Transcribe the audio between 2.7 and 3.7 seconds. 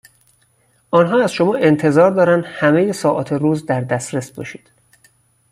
ساعات روز